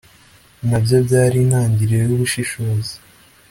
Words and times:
na 0.69 0.77
byo 0.83 0.97
byari 1.07 1.37
intangiriro 1.43 2.03
y'ubushishozi 2.07 2.93